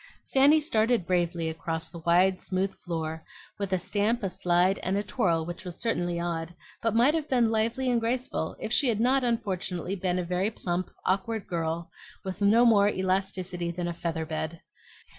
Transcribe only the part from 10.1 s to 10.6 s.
a very